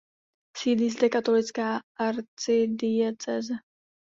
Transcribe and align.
Sídlí 0.57 0.89
zde 0.89 1.09
katolická 1.09 1.81
arcidiecéze. 1.95 3.53